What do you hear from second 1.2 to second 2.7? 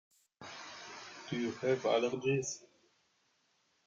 Do you have allergies?